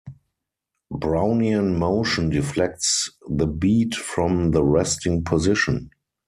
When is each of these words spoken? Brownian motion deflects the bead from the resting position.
Brownian 0.91 1.77
motion 1.77 2.31
deflects 2.31 3.11
the 3.29 3.45
bead 3.45 3.93
from 3.93 4.49
the 4.49 4.63
resting 4.63 5.23
position. 5.23 5.91